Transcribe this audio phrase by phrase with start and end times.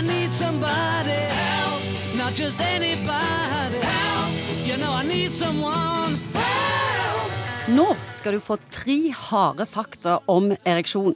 [0.00, 1.82] Need somebody help,
[2.16, 4.32] not just anybody help.
[4.64, 7.32] You know I need someone help.
[7.68, 11.12] Nå skal du få tre harde fakta om ereksjon.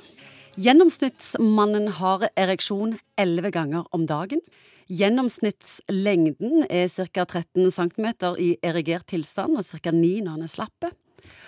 [0.61, 4.45] Gjennomsnittsmannen har ereksjon 11 ganger om dagen.
[4.93, 7.25] Gjennomsnittslengden er ca.
[7.25, 9.95] 13 cm i erigert tilstand og ca.
[9.97, 10.93] 9 når han er slappe.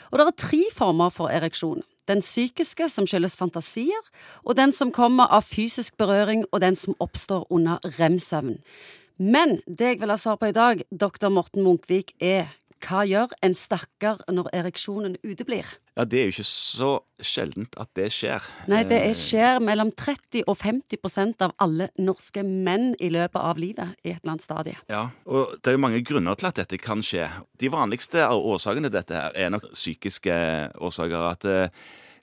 [0.09, 1.85] Og det er tre former for ereksjon.
[2.09, 4.03] Den psykiske, som skyldes fantasier,
[4.45, 8.61] og den som kommer av fysisk berøring, og den som oppstår under rem-søvn.
[9.19, 12.53] Men det jeg vil ha svar på i dag, doktor Morten Munkvik, er
[12.85, 15.65] hva gjør en stakkar når ereksjonen uteblir?
[15.97, 16.91] Ja, Det er jo ikke så
[17.25, 18.43] sjeldent at det skjer.
[18.69, 23.09] Nei, det Eh, er skjer mellom 30 og 50 prosent av alle norske menn i
[23.09, 24.77] løpet av livet i et eller annet stadie.
[24.89, 27.31] Ja, og Det er jo mange grunner til at dette kan skje.
[27.59, 30.37] De vanligste av årsakene til dette her er nok psykiske
[30.79, 31.31] årsaker.
[31.31, 31.69] At eh,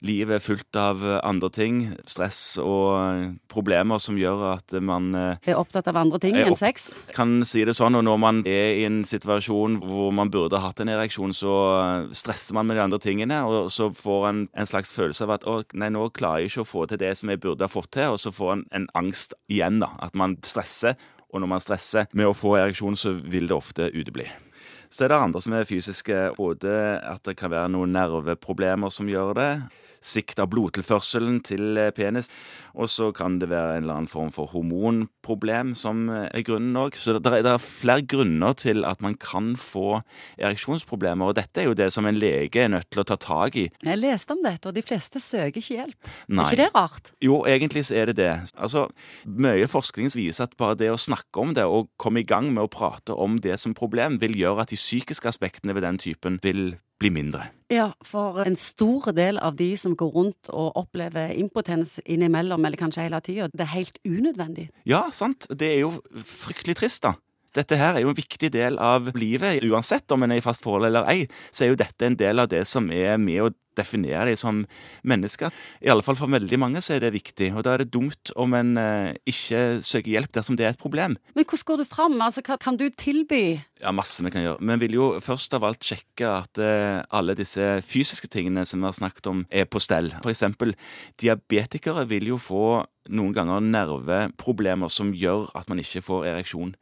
[0.03, 1.77] livet er fullt av andre ting,
[2.09, 6.91] stress og problemer som gjør at man eh, Er opptatt av andre ting enn sex.
[7.15, 10.83] kan si det sånn, og når man er i en situasjon hvor man burde hatt
[10.83, 14.67] en ereksjon, så eh, stresser man med de andre tingene, og så får en en
[14.69, 17.31] slags følelse av at å, nei, nå klarer jeg ikke å få til det som
[17.31, 19.93] jeg burde ha fått til, og så får en en angst igjen, da.
[20.03, 20.97] At man stresser,
[21.33, 24.27] og når man stresser med å få ereksjon, så vil det ofte utebli.
[24.93, 29.09] Så er det andre som er fysiske, både at det kan være noen nerveproblemer som
[29.09, 29.49] gjør det,
[30.03, 32.29] svikt av blodtilførselen til eh, penis,
[32.73, 36.75] og så kan det være en eller annen form for hormonproblem som eh, er grunnen
[36.77, 36.97] òg.
[36.99, 40.01] Så det er, det er flere grunner til at man kan få
[40.37, 43.57] ereksjonsproblemer, og dette er jo det som en lege er nødt til å ta tak
[43.63, 43.65] i.
[43.85, 46.11] Jeg leste om dette, og de fleste søker ikke hjelp.
[46.27, 46.43] Nei.
[46.43, 47.13] Er ikke det rart?
[47.23, 48.33] Jo, egentlig så er det det.
[48.57, 48.85] Altså,
[49.23, 52.65] Mye forskning viser at bare det å snakke om det og komme i gang med
[52.65, 56.39] å prate om det som problem, vil gjøre at de psykiske aspektene ved den typen
[56.43, 57.47] vil bli mindre.
[57.73, 62.79] Ja, for en stor del av de som går rundt og opplever impotens innimellom, eller
[62.79, 64.69] kanskje hele tida, det er helt unødvendig.
[64.89, 65.47] Ja, sant.
[65.49, 65.95] Det er jo
[66.27, 67.15] fryktelig trist, da.
[67.53, 69.61] Dette her er jo en viktig del av livet.
[69.67, 72.41] Uansett om en er i fast forhold eller ei, så er jo dette en del
[72.41, 74.61] av det som er med å definere dem som
[75.07, 75.53] mennesker.
[75.83, 78.33] I alle fall for veldig mange så er det viktig, og da er det dumt
[78.39, 81.17] om en eh, ikke søker hjelp dersom det er et problem.
[81.33, 82.17] Men hvordan går du fram?
[82.21, 83.43] Altså, hva kan du tilby?
[83.83, 84.63] Ja, masse vi kan gjøre.
[84.63, 88.89] Men vil jo først av alt sjekke at eh, alle disse fysiske tingene som vi
[88.89, 90.13] har snakket om, er på stell.
[90.23, 90.75] For eksempel,
[91.21, 96.73] diabetikere vil jo få noen ganger nerveproblemer som gjør at man ikke får ereksjon.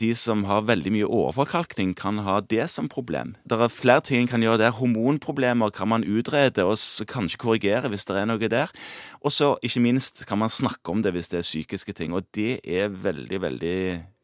[0.00, 3.34] De som har veldig mye overforkalkning, kan ha det som problem.
[3.44, 4.76] Det er flere ting en kan gjøre der.
[4.78, 6.78] Hormonproblemer kan man utrede og
[7.10, 8.72] kanskje korrigere hvis det er noe der.
[9.20, 12.14] Og så, ikke minst, kan man snakke om det hvis det er psykiske ting.
[12.16, 13.80] Og det er veldig, veldig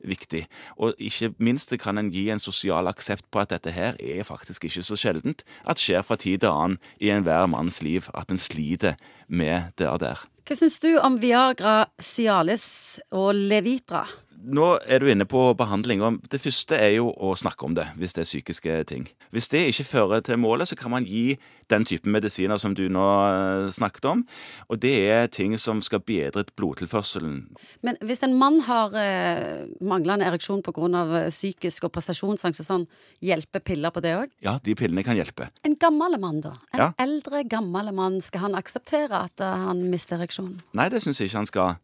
[0.06, 0.46] viktig.
[0.80, 4.64] Og ikke minst kan en gi en sosial aksept på at dette her er faktisk
[4.64, 8.40] ikke så sjeldent at skjer fra tid til annen i enhver manns liv, at en
[8.40, 8.96] sliter
[9.28, 10.24] med det der.
[10.46, 14.04] Hva syns du om Viagra, Cialis og Levitra?
[14.46, 17.88] Nå er du inne på behandling, og det første er jo å snakke om det
[17.98, 19.08] hvis det er psykiske ting.
[19.34, 21.34] Hvis det ikke fører til målet, så kan man gi
[21.66, 24.20] den typen medisiner som du nå eh, snakket om,
[24.70, 27.40] og det er ting som skal bedre blodtilførselen.
[27.82, 31.02] Men hvis en mann har eh, manglende ereksjon pga.
[31.26, 32.86] psykisk og prestasjonsangst og sånn,
[33.26, 34.30] hjelper piller på det òg?
[34.46, 35.48] Ja, de pillene kan hjelpe.
[35.66, 36.54] En gammel mann, da?
[36.70, 36.92] En Ja.
[37.02, 40.35] eldre, gammel mann, skal han akseptere at eh, han mister ereksjon?
[40.76, 41.76] Nei, det syns jeg ikke han skal.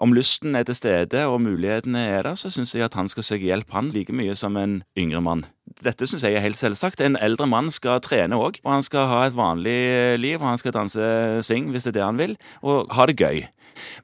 [0.00, 3.26] Om lysten er til stede og mulighetene er der, så syns jeg at han skal
[3.26, 5.44] søke hjelp, han like mye som en yngre mann.
[5.84, 7.00] Dette syns jeg er helt selvsagt.
[7.04, 10.60] En eldre mann skal trene òg, og han skal ha et vanlig liv, og han
[10.60, 11.00] skal danse
[11.46, 12.36] swing hvis det er det han vil,
[12.66, 13.44] og ha det gøy.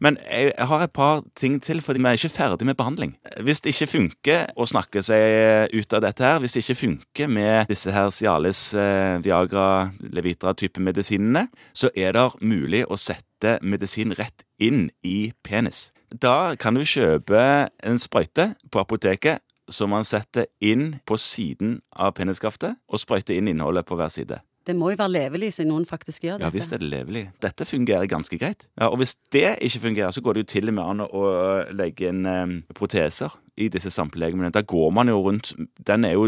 [0.01, 3.17] Men jeg har et par ting til, fordi vi er ikke ferdig med behandling.
[3.43, 7.33] Hvis det ikke funker å snakke seg ut av dette her, hvis det ikke funker
[7.33, 14.15] med disse her Cialis, eh, Viagra, Levitra-type medisinene, så er det mulig å sette medisin
[14.17, 15.91] rett inn i penis.
[16.15, 22.15] Da kan du kjøpe en sprøyte på apoteket som man setter inn på siden av
[22.19, 24.41] penisskaftet, og sprøyter inn innholdet på hver side.
[24.67, 26.49] Det må jo være levelig siden noen faktisk gjør dette.
[26.49, 27.29] Ja visst er det levelig.
[27.43, 28.65] Dette fungerer ganske greit.
[28.75, 31.27] Ja, Og hvis det ikke fungerer, så går det jo til og med an å
[31.71, 34.51] legge inn eh, proteser i disse samplelegemene.
[34.51, 36.27] Da går man jo rundt Den er jo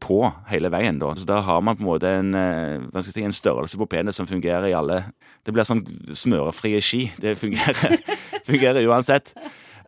[0.00, 0.20] på
[0.52, 1.10] hele veien, da.
[1.18, 4.30] Så da har man på en måte en, eh, si, en størrelse på penis som
[4.30, 5.02] fungerer i alle
[5.44, 5.82] Det blir sånn
[6.14, 7.08] smørefrie ski.
[7.20, 7.98] Det fungerer,
[8.48, 9.34] fungerer uansett.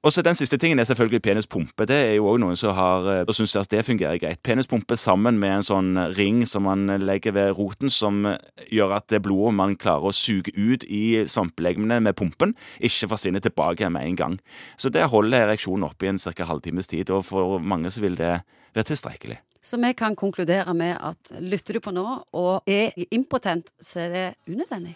[0.07, 1.85] Og så Den siste tingen er selvfølgelig penispumpe.
[1.85, 4.39] Det er jo òg noen som har eh, og syns at det fungerer greit.
[4.47, 8.37] Penispumpe sammen med en sånn ring som man legger ved roten, som eh,
[8.71, 13.43] gjør at det blodet man klarer å suge ut i svampelegemene med pumpen, ikke forsvinner
[13.43, 14.37] tilbake med en gang.
[14.79, 16.47] Så det holder ereksjonen oppe i en ca.
[16.53, 18.37] halvtimes tid, og for mange så vil det
[18.77, 19.41] være tilstrekkelig.
[19.59, 24.15] Så vi kan konkludere med at lytter du på nå og er impotent, så er
[24.15, 24.95] det unødvendig.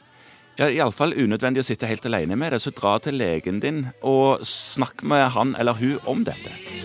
[0.58, 4.42] Ja, Iallfall unødvendig å sitte helt alene med det, så dra til legen din og
[4.46, 6.79] snakk med han eller hun om dette.